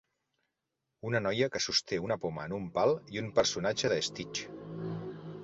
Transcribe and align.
Una 1.09 1.21
noia 1.25 1.49
que 1.55 1.61
sosté 1.65 1.99
una 2.05 2.17
poma 2.23 2.47
en 2.49 2.57
un 2.59 2.67
pal 2.79 2.95
i 3.17 3.23
un 3.25 3.29
personatge 3.37 3.93
de 3.95 4.01
Stitch. 4.09 4.45